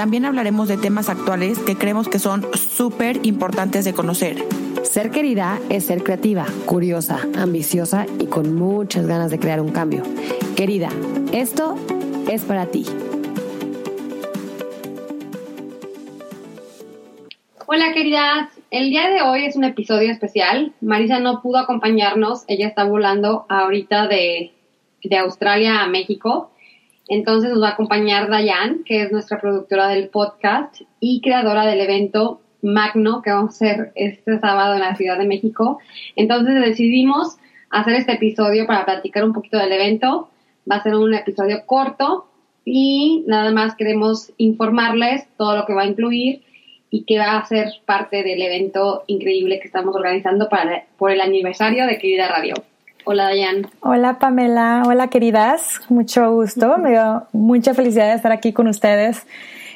[0.00, 4.42] también hablaremos de temas actuales que creemos que son súper importantes de conocer.
[4.82, 10.02] Ser querida es ser creativa, curiosa, ambiciosa y con muchas ganas de crear un cambio.
[10.56, 10.88] Querida,
[11.32, 11.76] esto
[12.30, 12.86] es para ti.
[17.66, 20.72] Hola queridas, el día de hoy es un episodio especial.
[20.80, 24.54] Marisa no pudo acompañarnos, ella está volando ahorita de,
[25.04, 26.52] de Australia a México
[27.10, 31.80] entonces nos va a acompañar Dayan, que es nuestra productora del podcast y creadora del
[31.80, 35.80] evento Magno que vamos a hacer este sábado en la Ciudad de México.
[36.14, 37.36] Entonces decidimos
[37.68, 40.30] hacer este episodio para platicar un poquito del evento.
[40.70, 42.28] Va a ser un episodio corto
[42.64, 46.42] y nada más queremos informarles todo lo que va a incluir
[46.90, 51.20] y que va a ser parte del evento increíble que estamos organizando para, por el
[51.20, 52.54] aniversario de Querida Radio.
[53.12, 53.66] Hola, Dayan.
[53.80, 54.84] Hola, Pamela.
[54.86, 55.80] Hola, queridas.
[55.88, 56.78] Mucho gusto.
[56.78, 59.26] Me dio mucha felicidad de estar aquí con ustedes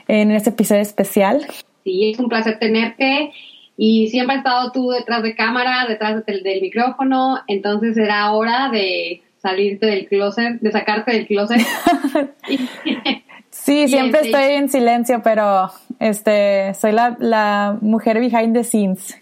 [0.07, 1.45] en este episodio especial.
[1.83, 3.33] Sí, es un placer tenerte.
[3.77, 7.41] Y siempre has estado tú detrás de cámara, detrás del, micrófono.
[7.49, 11.61] Entonces era hora de salirte del closet, de sacarte del closet.
[13.51, 19.21] sí, siempre este, estoy en silencio, pero este, soy la, la mujer behind the scenes.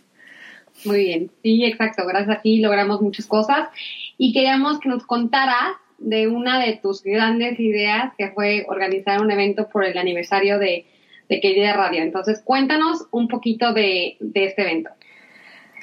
[0.84, 2.04] Muy bien, sí, exacto.
[2.06, 3.68] Gracias a ti logramos muchas cosas
[4.24, 9.32] y queríamos que nos contaras de una de tus grandes ideas que fue organizar un
[9.32, 10.86] evento por el aniversario de,
[11.28, 12.04] de Querida Radio.
[12.04, 14.90] Entonces, cuéntanos un poquito de, este evento.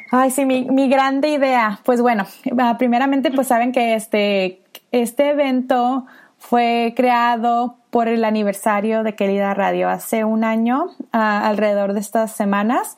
[0.10, 1.82] Ay, sí, mi, mi grande idea.
[1.84, 2.26] Pues bueno,
[2.58, 4.62] ah, primeramente pues saben que este,
[4.94, 6.06] este evento
[6.38, 12.38] fue creado por el aniversario de Querida Radio hace un año, ah, alrededor de estas
[12.38, 12.96] semanas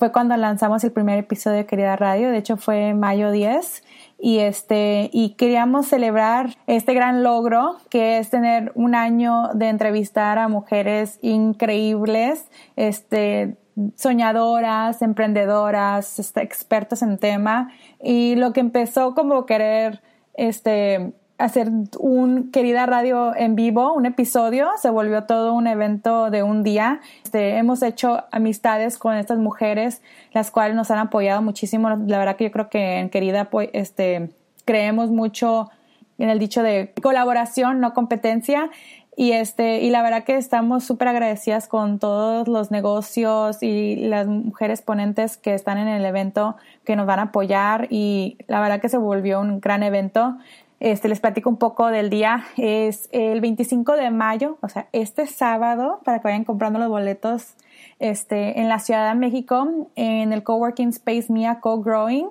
[0.00, 3.84] fue cuando lanzamos el primer episodio de Querida Radio, de hecho fue mayo 10
[4.20, 10.38] y este y queríamos celebrar este gran logro que es tener un año de entrevistar
[10.38, 13.56] a mujeres increíbles, este
[13.96, 17.72] soñadoras, emprendedoras, este, expertos en tema.
[18.02, 20.02] Y lo que empezó como querer
[20.34, 26.42] este hacer un querida radio en vivo, un episodio, se volvió todo un evento de
[26.42, 27.00] un día.
[27.24, 30.02] Este, hemos hecho amistades con estas mujeres,
[30.32, 31.88] las cuales nos han apoyado muchísimo.
[31.88, 34.30] La verdad que yo creo que en querida pues, este,
[34.64, 35.70] creemos mucho
[36.18, 38.70] en el dicho de colaboración, no competencia.
[39.16, 44.26] Y, este, y la verdad que estamos súper agradecidas con todos los negocios y las
[44.26, 48.80] mujeres ponentes que están en el evento que nos van a apoyar y la verdad
[48.80, 50.36] que se volvió un gran evento.
[50.80, 52.46] Este, les platico un poco del día.
[52.56, 57.54] Es el 25 de mayo, o sea, este sábado, para que vayan comprando los boletos
[57.98, 62.30] este, en la Ciudad de México, en el Coworking Space Mia Co-Growing.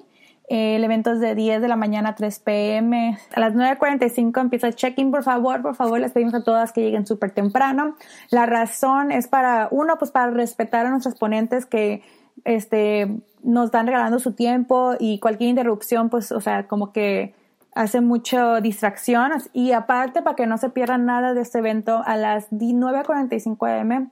[0.50, 3.20] El evento es de 10 de la mañana a 3 pm.
[3.36, 5.12] A las 9.45 empieza el check-in.
[5.12, 7.96] Por favor, por favor, les pedimos a todas que lleguen súper temprano.
[8.32, 12.02] La razón es para, uno, pues para respetar a nuestros ponentes que
[12.46, 17.36] este, nos están regalando su tiempo y cualquier interrupción, pues, o sea, como que
[17.74, 19.32] hace mucha distracción.
[19.54, 24.12] Y aparte para que no se pierdan nada de este evento a las 9.45 am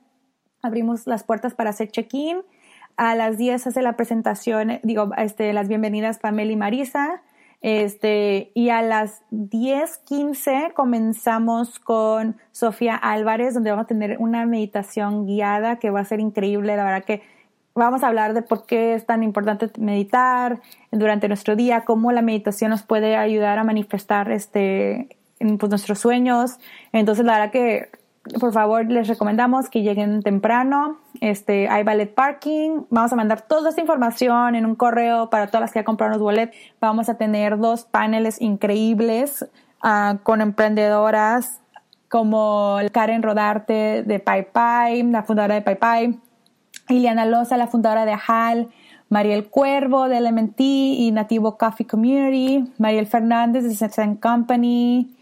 [0.62, 2.41] abrimos las puertas para hacer check-in.
[2.95, 7.22] A las 10 hace la presentación digo este las bienvenidas Pamela y Marisa.
[7.62, 15.25] Este y a las 10.15 comenzamos con Sofía Álvarez donde vamos a tener una meditación
[15.25, 16.75] guiada que va a ser increíble.
[16.75, 17.22] La verdad que
[17.77, 20.59] vamos a hablar de por qué es tan importante meditar
[20.91, 26.59] durante nuestro día, cómo la meditación nos puede ayudar a manifestar este, pues, nuestros sueños.
[26.91, 27.89] Entonces, la verdad que,
[28.39, 30.97] por favor, les recomendamos que lleguen temprano.
[31.21, 32.85] Este, hay ballet parking.
[32.89, 36.13] Vamos a mandar toda esta información en un correo para todas las que ya compraron
[36.13, 36.56] los boletos.
[36.81, 39.45] Vamos a tener dos paneles increíbles
[39.83, 41.62] uh, con emprendedoras
[42.09, 46.19] como Karen Rodarte de Pai, la fundadora de Pai
[46.88, 48.69] Pai Iliana Loza, la fundadora de HAL,
[49.10, 55.16] Mariel Cuervo de LMT y Nativo Coffee Community, Mariel Fernández de Sex Company,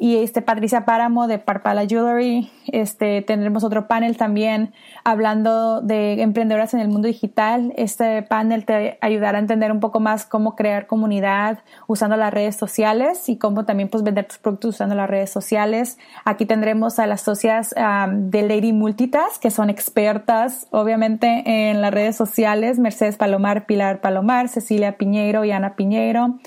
[0.00, 2.50] y este Patricia Páramo de Parpala Jewelry.
[2.68, 4.72] Este tendremos otro panel también
[5.04, 7.74] hablando de emprendedoras en el mundo digital.
[7.76, 12.56] Este panel te ayudará a entender un poco más cómo crear comunidad usando las redes
[12.56, 15.98] sociales y cómo también pues vender tus productos usando las redes sociales.
[16.24, 22.16] Aquí tendremos a las socias de Lady Multitask que son expertas obviamente en las redes
[22.16, 26.38] sociales, Mercedes Palomar, Pilar Palomar, Cecilia Piñeiro y Ana Piñeiro.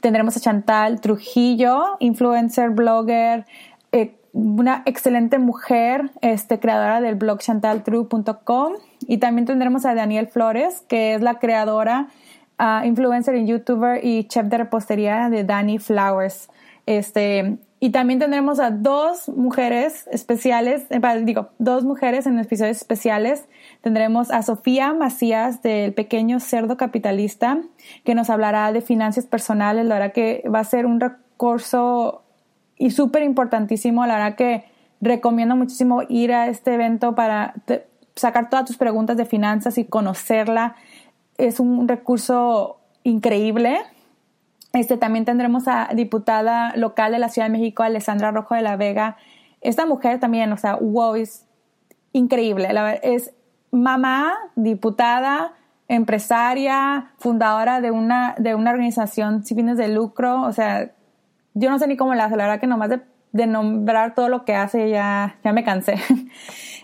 [0.00, 3.46] Tendremos a Chantal Trujillo, influencer, blogger,
[3.92, 8.72] eh, una excelente mujer, este, creadora del blog chantaltru.com.
[9.00, 12.08] Y también tendremos a Daniel Flores, que es la creadora,
[12.58, 16.48] uh, influencer y youtuber y chef de repostería de Dani Flowers.
[16.86, 23.46] Este, y también tendremos a dos mujeres especiales, eh, digo, dos mujeres en episodios especiales.
[23.80, 27.58] Tendremos a Sofía Macías del Pequeño Cerdo Capitalista,
[28.04, 29.86] que nos hablará de finanzas personales.
[29.86, 32.22] La verdad que va a ser un recurso
[32.76, 34.06] y súper importantísimo.
[34.06, 34.64] La verdad que
[35.00, 37.54] recomiendo muchísimo ir a este evento para
[38.14, 40.76] sacar todas tus preguntas de finanzas y conocerla.
[41.38, 43.78] Es un recurso increíble
[44.76, 48.76] este, también tendremos a diputada local de la Ciudad de México, Alessandra Rojo de la
[48.76, 49.16] Vega.
[49.62, 51.46] Esta mujer también, o sea, wow, es
[52.12, 52.68] increíble.
[53.02, 53.32] es
[53.70, 55.52] mamá, diputada,
[55.88, 60.42] empresaria, fundadora de una, de una organización sin fines de lucro.
[60.42, 60.90] O sea,
[61.54, 63.00] yo no sé ni cómo la hace, la verdad que nomás de,
[63.32, 65.96] de nombrar todo lo que hace ya, ya me cansé.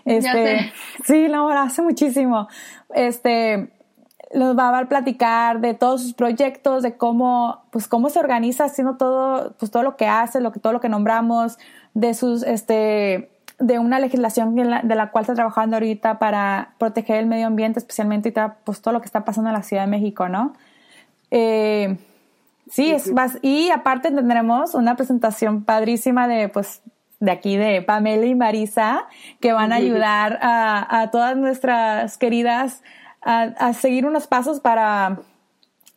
[0.05, 0.73] Este,
[1.05, 2.49] sí, no, hace muchísimo.
[2.93, 3.71] Este,
[4.33, 8.97] nos va a platicar de todos sus proyectos, de cómo, pues cómo se organiza haciendo
[8.97, 11.57] todo, pues todo lo que hace, lo que, todo lo que nombramos,
[11.93, 13.31] de sus, este,
[13.67, 18.29] de una legislación de la, cual está trabajando ahorita para proteger el medio ambiente, especialmente
[18.29, 20.53] ahorita, pues todo lo que está pasando en la Ciudad de México, ¿no?
[21.31, 21.97] Eh,
[22.69, 26.81] sí, es más, y aparte tendremos una presentación padrísima de, pues,
[27.19, 29.07] de aquí de Pamela y Marisa,
[29.39, 32.83] que van a ayudar a, a todas nuestras queridas
[33.25, 35.19] a, seguir unos pasos para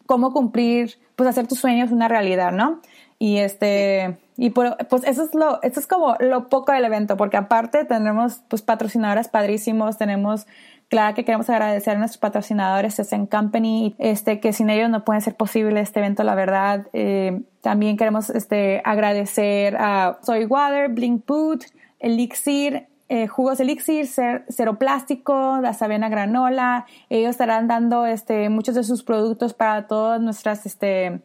[0.06, 2.80] cómo cumplir, pues hacer tus sueños una realidad, ¿no?
[3.18, 4.74] Y este, y pues
[5.04, 9.28] eso es lo, eso es como lo poco del evento, porque aparte tendremos pues patrocinadoras
[9.28, 10.46] padrísimos, tenemos,
[10.88, 15.22] claro que queremos agradecer a nuestros patrocinadores, en Company, este, que sin ellos no puede
[15.22, 16.86] ser posible este evento, la verdad.
[16.92, 21.64] Eh, también queremos este, agradecer a Soy Water, Blink Boot,
[21.98, 26.86] Elixir, eh, jugos elixir, cero plástico, la avena granola.
[27.08, 31.20] Ellos estarán dando este, muchos de sus productos para todas nuestras este,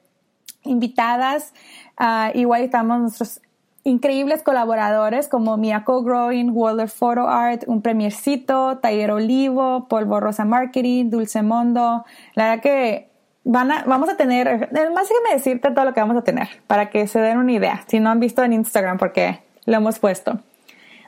[0.63, 1.53] invitadas.
[1.99, 3.41] Uh, igual estamos nuestros
[3.83, 11.09] increíbles colaboradores como Miyako Growing, World Photo Art, Un Premiercito, Taller Olivo, Polvo Rosa Marketing,
[11.09, 12.05] Dulce Mondo.
[12.35, 13.09] La verdad que
[13.43, 16.89] van a, vamos a tener, más déjame decirte todo lo que vamos a tener para
[16.89, 20.39] que se den una idea, si no han visto en Instagram porque lo hemos puesto.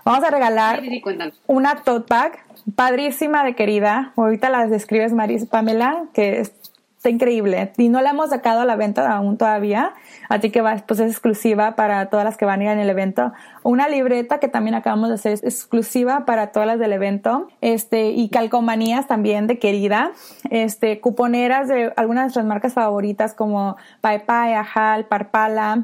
[0.05, 0.81] Vamos a regalar
[1.47, 2.39] una tote bag
[2.75, 4.11] padrísima de querida.
[4.17, 6.45] Ahorita las describes, Maris Pamela, que
[7.03, 7.73] está increíble.
[7.77, 9.94] Y no la hemos sacado a la venta aún todavía,
[10.29, 12.89] así que va, pues es exclusiva para todas las que van a ir en el
[12.89, 13.33] evento.
[13.61, 17.50] Una libreta que también acabamos de hacer exclusiva para todas las del evento.
[17.59, 20.13] Este, y calcomanías también de querida.
[20.50, 25.83] Este, cuponeras de algunas de nuestras marcas favoritas como Pai Pai, Ajal, Parpala,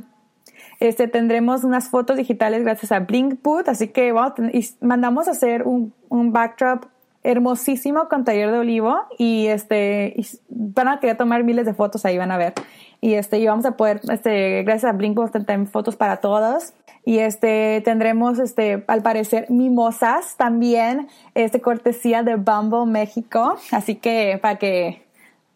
[0.80, 5.64] este, tendremos unas fotos digitales gracias a Blinkboot, así que vamos y mandamos a hacer
[5.64, 6.86] un, un backdrop
[7.24, 10.16] hermosísimo con taller de olivo y este
[10.50, 12.54] van a querer tomar miles de fotos ahí van a ver
[13.02, 16.74] y este y vamos a poder este gracias a Blinkboot tener fotos para todos
[17.04, 24.40] y este tendremos este al parecer mimosas también este cortesía de Bumble México así que
[24.42, 25.06] para que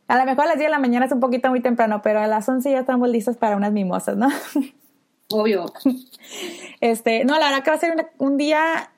[0.07, 2.19] a lo mejor a las 10 de la mañana es un poquito muy temprano pero
[2.19, 4.27] a las 11 ya estamos listos para unas mimosas ¿no?
[5.33, 5.65] Obvio.
[6.79, 8.91] Este, no, la verdad que va a ser un, día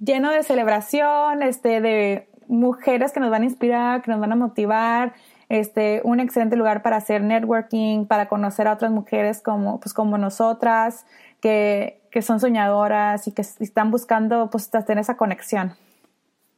[0.00, 4.36] lleno de celebración, este, de mujeres que nos van a inspirar, que nos van a
[4.36, 5.14] motivar,
[5.48, 10.18] este, un excelente lugar para hacer networking, para conocer a otras mujeres como, pues, como
[10.18, 11.06] nosotras,
[11.40, 15.74] que, que son soñadoras y que están buscando, pues, tener esa conexión.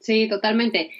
[0.00, 0.90] Sí, totalmente.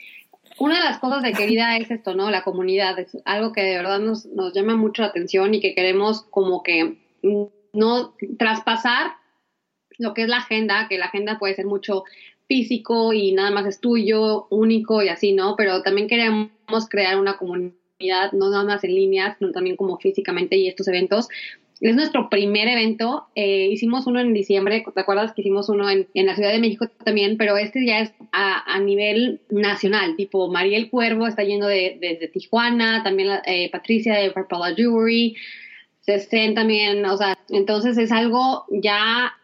[0.59, 2.31] Una de las cosas de querida es esto, ¿no?
[2.31, 5.75] La comunidad, es algo que de verdad nos, nos llama mucho la atención y que
[5.75, 6.97] queremos como que
[7.73, 9.13] no traspasar
[9.99, 12.05] lo que es la agenda, que la agenda puede ser mucho
[12.47, 15.55] físico y nada más es tuyo, único y así, ¿no?
[15.57, 16.51] Pero también queremos
[16.89, 21.29] crear una comunidad, no nada más en línea, sino también como físicamente y estos eventos.
[21.81, 26.07] Es nuestro primer evento, eh, hicimos uno en diciembre, ¿te acuerdas que hicimos uno en,
[26.15, 27.37] la Ciudad de México también?
[27.37, 33.03] Pero este ya es a, nivel nacional, tipo Mariel Cuervo está yendo desde de, Tijuana,
[33.03, 35.37] también eh, Patricia de Purple Jewelry,
[36.01, 39.35] se estén también, o sea, entonces es algo ya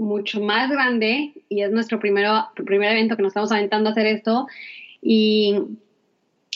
[0.00, 4.06] mucho más grande y es nuestro primero, primer evento que nos estamos aventando a hacer
[4.06, 4.46] esto
[5.02, 5.54] y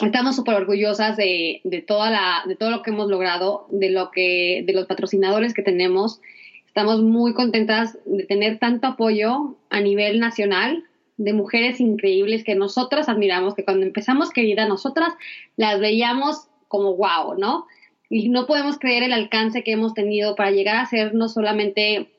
[0.03, 4.11] estamos súper orgullosas de, de, toda la, de todo lo que hemos logrado, de lo
[4.11, 6.21] que, de los patrocinadores que tenemos.
[6.67, 10.83] Estamos muy contentas de tener tanto apoyo a nivel nacional
[11.19, 15.13] de mujeres increíbles que nosotras admiramos, que cuando empezamos, querida, nosotras
[15.57, 17.67] las veíamos como wow, ¿no?
[18.09, 22.11] Y no podemos creer el alcance que hemos tenido para llegar a ser no solamente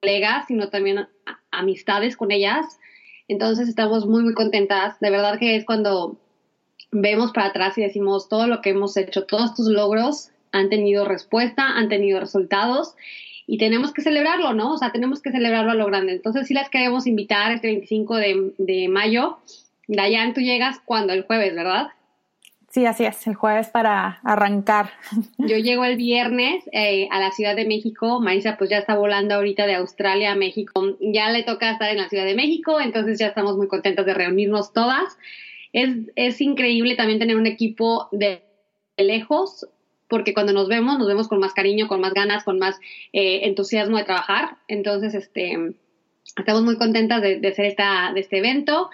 [0.00, 1.08] colegas, sino también
[1.50, 2.66] amistades con ellas.
[3.28, 4.98] Entonces estamos muy, muy contentas.
[5.00, 6.18] De verdad que es cuando
[6.90, 11.04] vemos para atrás y decimos todo lo que hemos hecho, todos estos logros han tenido
[11.04, 12.94] respuesta, han tenido resultados
[13.46, 14.72] y tenemos que celebrarlo, ¿no?
[14.72, 16.12] O sea, tenemos que celebrarlo a lo grande.
[16.12, 19.38] Entonces sí las queremos invitar este 25 de, de mayo.
[19.86, 21.88] Dayan, tú llegas cuando el jueves, ¿verdad?
[22.70, 24.90] Sí, así es, el jueves para arrancar.
[25.38, 28.20] Yo llego el viernes eh, a la Ciudad de México.
[28.20, 30.98] Marisa pues ya está volando ahorita de Australia a México.
[31.00, 34.12] Ya le toca estar en la Ciudad de México, entonces ya estamos muy contentas de
[34.12, 35.16] reunirnos todas.
[35.72, 38.42] Es, es increíble también tener un equipo de
[38.98, 39.66] lejos,
[40.06, 42.78] porque cuando nos vemos, nos vemos con más cariño, con más ganas, con más
[43.14, 44.58] eh, entusiasmo de trabajar.
[44.68, 45.74] Entonces, este,
[46.36, 48.90] estamos muy contentas de, de hacer esta, de este evento.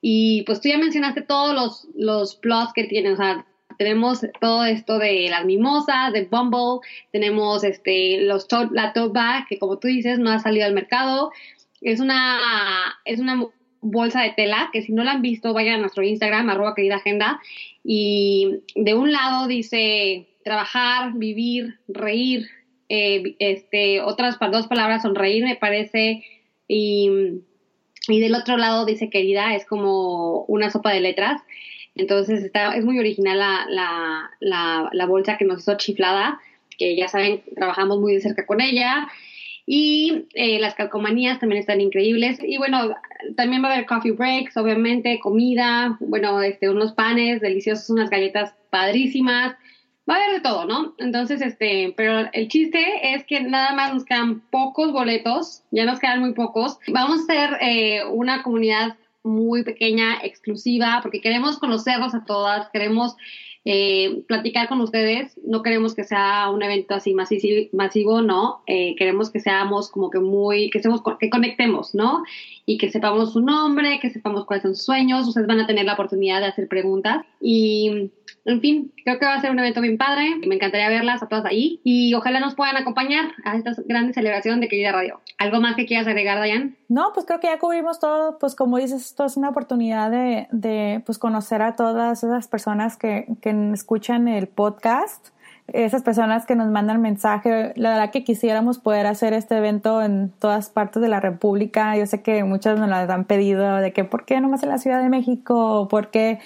[0.00, 3.46] Y pues tú ya mencionaste todos los, los que tienen, o sea,
[3.78, 6.80] tenemos todo esto de las mimosas, de Bumble,
[7.12, 11.30] tenemos este, los la tote bag, que como tú dices, no ha salido al mercado.
[11.80, 12.38] Es una,
[13.04, 13.44] es una
[13.80, 16.96] bolsa de tela que si no la han visto, vayan a nuestro Instagram, arroba querida
[16.96, 17.40] agenda.
[17.84, 22.48] Y de un lado dice trabajar, vivir, reír.
[22.88, 26.24] Eh, este, otras dos palabras, sonreír, me parece.
[26.68, 27.10] Y
[28.08, 31.42] y del otro lado dice querida, es como una sopa de letras.
[31.94, 33.66] Entonces está, es muy original la,
[34.40, 36.38] la, la, bolsa que nos hizo chiflada,
[36.76, 39.08] que ya saben, trabajamos muy de cerca con ella.
[39.64, 42.38] Y eh, las calcomanías también están increíbles.
[42.42, 42.94] Y bueno,
[43.34, 48.54] también va a haber coffee breaks, obviamente, comida, bueno, este, unos panes deliciosos, unas galletas
[48.70, 49.56] padrísimas
[50.08, 50.94] va a haber de todo, ¿no?
[50.98, 55.98] Entonces, este, pero el chiste es que nada más nos quedan pocos boletos, ya nos
[55.98, 56.78] quedan muy pocos.
[56.88, 63.16] Vamos a ser eh, una comunidad muy pequeña, exclusiva, porque queremos conocerlos a todas, queremos
[63.68, 65.36] eh, platicar con ustedes.
[65.44, 68.62] No queremos que sea un evento así masivo, no.
[68.68, 72.22] Eh, queremos que seamos como que muy, que, seamos, que conectemos, ¿no?
[72.64, 75.26] Y que sepamos su nombre, que sepamos cuáles son sus sueños.
[75.26, 77.26] Ustedes van a tener la oportunidad de hacer preguntas.
[77.40, 78.12] Y
[78.44, 80.36] en fin, creo que va a ser un evento bien padre.
[80.46, 81.80] Me encantaría verlas a todas ahí.
[81.84, 85.20] Y ojalá nos puedan acompañar a esta gran celebración de Querida Radio.
[85.38, 86.76] ¿Algo más que quieras agregar, Dayan?
[86.88, 88.38] No, pues creo que ya cubrimos todo.
[88.38, 92.96] Pues como dices, esto es una oportunidad de, de pues conocer a todas esas personas
[92.96, 95.28] que, que escuchan el podcast
[95.72, 100.30] esas personas que nos mandan mensaje, la verdad que quisiéramos poder hacer este evento en
[100.38, 101.96] todas partes de la República.
[101.96, 104.78] Yo sé que muchas nos lo han pedido de que por qué nomás en la
[104.78, 106.38] Ciudad de México, por qué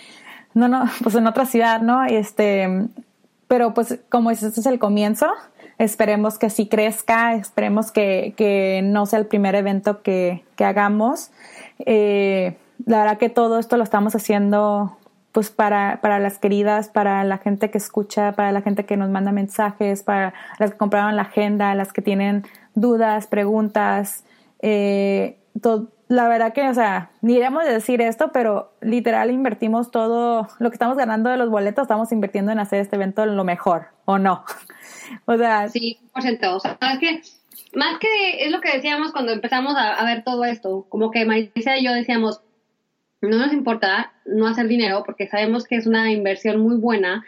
[0.54, 2.04] no, no, pues en otra ciudad, ¿no?
[2.04, 2.68] Este,
[3.48, 5.26] pero pues como este es el comienzo,
[5.78, 11.30] esperemos que sí crezca, esperemos que, que no sea el primer evento que, que hagamos.
[11.80, 14.96] Eh, la verdad que todo esto lo estamos haciendo
[15.32, 19.10] pues para, para las queridas, para la gente que escucha, para la gente que nos
[19.10, 24.24] manda mensajes, para las que compraron la agenda, las que tienen dudas, preguntas,
[24.60, 29.92] eh, todo, la verdad que, o sea, ni iremos a decir esto, pero literal invertimos
[29.92, 33.44] todo lo que estamos ganando de los boletos, estamos invirtiendo en hacer este evento lo
[33.44, 34.44] mejor, ¿o no?
[35.26, 35.68] o sea...
[35.68, 36.56] Sí, por.
[36.56, 37.22] O sea, es que,
[37.76, 41.78] más que es lo que decíamos cuando empezamos a, ver todo esto, como que Marisa
[41.78, 42.40] y yo decíamos,
[43.20, 47.24] no nos importa no hacer dinero porque sabemos que es una inversión muy buena.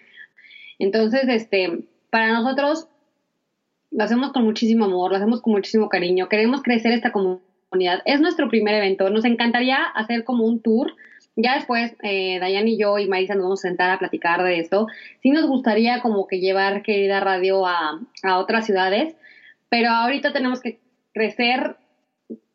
[0.81, 2.89] Entonces, este, para nosotros
[3.93, 7.51] lo hacemos con muchísimo amor, lo hacemos con muchísimo cariño, queremos crecer esta comunidad
[8.05, 9.11] es nuestro primer evento.
[9.11, 10.95] Nos encantaría hacer como un tour.
[11.37, 14.59] Ya después, eh, Dayan y yo y Marisa nos vamos a sentar a platicar de
[14.59, 14.87] esto.
[15.23, 19.14] Sí nos gustaría como que llevar Querida Radio a, a otras ciudades,
[19.71, 20.79] pero ahorita tenemos que
[21.14, 21.76] crecer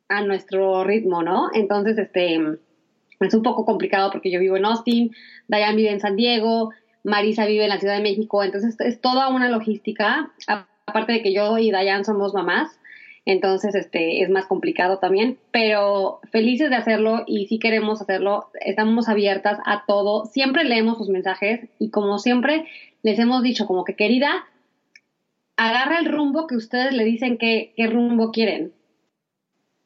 [0.09, 1.49] a nuestro ritmo, ¿no?
[1.53, 2.39] Entonces, este,
[3.19, 5.11] es un poco complicado porque yo vivo en Austin,
[5.47, 6.71] Dayan vive en San Diego,
[7.03, 10.31] Marisa vive en la Ciudad de México, entonces es toda una logística,
[10.85, 12.79] aparte de que yo y Dayan somos mamás,
[13.27, 19.09] entonces este es más complicado también, pero felices de hacerlo y si queremos hacerlo, estamos
[19.09, 22.65] abiertas a todo, siempre leemos sus mensajes y como siempre
[23.03, 24.45] les hemos dicho como que querida,
[25.57, 28.71] agarra el rumbo que ustedes le dicen que, qué rumbo quieren.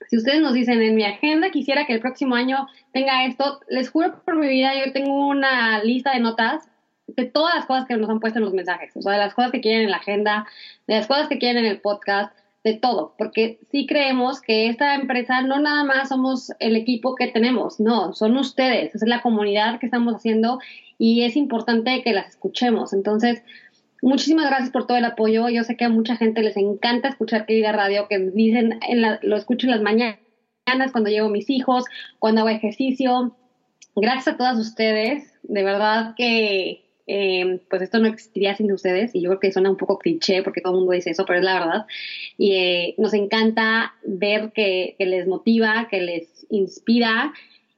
[0.08, 3.90] Si ustedes nos dicen en mi agenda quisiera que el próximo año tenga esto, les
[3.90, 6.70] juro por mi vida, yo tengo una lista de notas
[7.08, 9.34] de todas las cosas que nos han puesto en los mensajes, o sea, de las
[9.34, 10.46] cosas que quieren en la agenda,
[10.86, 14.94] de las cosas que quieren en el podcast, de todo, porque sí creemos que esta
[14.94, 19.80] empresa no nada más somos el equipo que tenemos, no, son ustedes, es la comunidad
[19.80, 20.60] que estamos haciendo
[21.00, 22.94] y es importante que las escuchemos.
[22.94, 23.42] Entonces,
[24.04, 25.50] muchísimas gracias por todo el apoyo.
[25.50, 29.20] Yo sé que a mucha gente les encanta escuchar Querida Radio, que dicen, en la,
[29.24, 30.20] lo escucho en las mañanas
[30.92, 31.86] cuando llevo mis hijos,
[32.20, 33.36] cuando hago ejercicio.
[33.96, 39.22] Gracias a todas ustedes, de verdad que eh, pues esto no existiría sin ustedes y
[39.22, 41.46] yo creo que suena un poco cliché porque todo el mundo dice eso, pero es
[41.46, 41.86] la verdad.
[42.38, 47.34] Y eh, nos encanta ver que, les motiva, que les inspira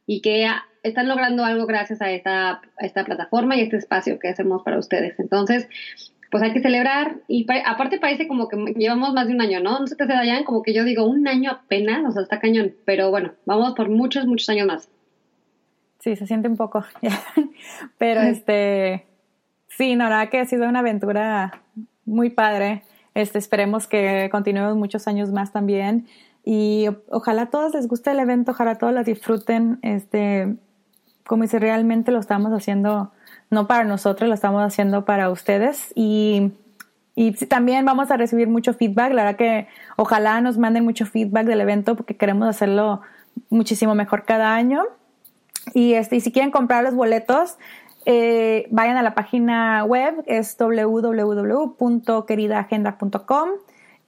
[0.06, 0.48] y que
[0.84, 5.20] están logrando algo gracias a esta, esta plataforma y este espacio que hacemos para ustedes.
[5.20, 5.68] Entonces,
[6.34, 9.80] pues hay que celebrar y aparte parece como que llevamos más de un año, ¿no?
[9.80, 12.40] No sé qué se vayan, como que yo digo un año apenas, o sea, está
[12.40, 14.90] cañón, pero bueno, vamos por muchos, muchos años más.
[16.00, 16.84] Sí, se siente un poco,
[18.00, 19.06] pero este,
[19.78, 21.62] Sí, la verdad que ha sido una aventura
[22.06, 22.84] muy padre.
[23.16, 26.08] Este, esperemos que continuemos muchos años más también.
[26.46, 29.80] Y ojalá a todos les guste el evento, ojalá a todos lo disfruten.
[29.82, 30.56] Este,
[31.26, 33.12] como dice, realmente lo estamos haciendo
[33.50, 35.92] no para nosotros, lo estamos haciendo para ustedes.
[35.96, 36.52] Y,
[37.16, 39.14] y también vamos a recibir mucho feedback.
[39.14, 43.02] La verdad que ojalá nos manden mucho feedback del evento porque queremos hacerlo
[43.50, 44.84] muchísimo mejor cada año.
[45.74, 47.58] Y, este, y si quieren comprar los boletos,
[48.06, 53.50] eh, vayan a la página web, es www.queridaagenda.com.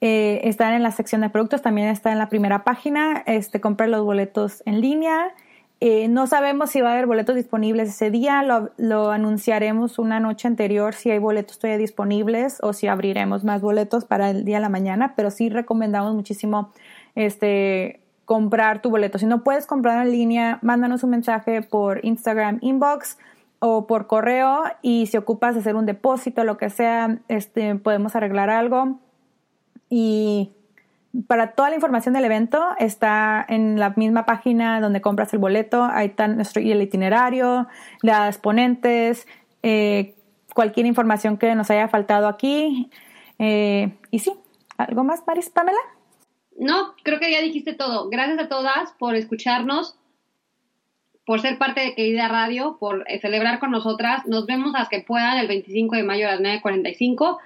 [0.01, 3.23] Eh, están en la sección de productos, también está en la primera página.
[3.25, 5.33] Este, comprar los boletos en línea.
[5.81, 10.21] Eh, no sabemos si va a haber boletos disponibles ese día, lo, lo, anunciaremos una
[10.21, 14.55] noche anterior si hay boletos todavía disponibles o si abriremos más boletos para el día
[14.55, 16.71] de la mañana, pero sí recomendamos muchísimo
[17.15, 19.19] este, comprar tu boleto.
[19.19, 23.17] Si no puedes comprar en línea, mándanos un mensaje por Instagram inbox
[23.67, 28.51] o por correo y si ocupas hacer un depósito, lo que sea, este, podemos arreglar
[28.51, 28.99] algo.
[29.89, 30.51] Y
[31.27, 35.83] para toda la información del evento está en la misma página donde compras el boleto.
[35.83, 37.67] Ahí está nuestro el itinerario,
[38.03, 39.27] las ponentes,
[39.63, 40.13] eh,
[40.53, 42.91] cualquier información que nos haya faltado aquí.
[43.39, 44.31] Eh, y sí,
[44.77, 45.79] ¿algo más, Maris Pamela?
[46.55, 48.09] No, creo que ya dijiste todo.
[48.09, 49.97] Gracias a todas por escucharnos
[51.25, 54.25] por ser parte de Querida Radio, por eh, celebrar con nosotras.
[54.27, 57.39] Nos vemos las que puedan el 25 de mayo a las 9.45.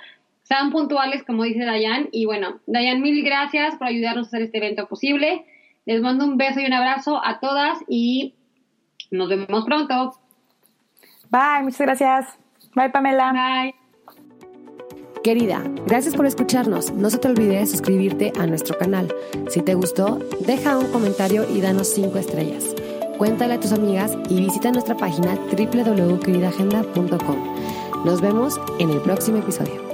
[0.43, 2.09] Sean puntuales, como dice Dayan.
[2.11, 5.45] Y bueno, Dayan, mil gracias por ayudarnos a hacer este evento posible.
[5.85, 8.35] Les mando un beso y un abrazo a todas y
[9.11, 10.19] nos vemos pronto.
[11.29, 12.37] Bye, muchas gracias.
[12.75, 13.31] Bye, Pamela.
[13.31, 13.75] Bye.
[15.23, 16.91] Querida, gracias por escucharnos.
[16.91, 19.13] No se te olvide suscribirte a nuestro canal.
[19.49, 22.75] Si te gustó, deja un comentario y danos 5 estrellas
[23.19, 28.05] cuéntale a tus amigas y visita nuestra página www.queridagenda.com.
[28.05, 29.88] Nos vemos en el próximo episodio.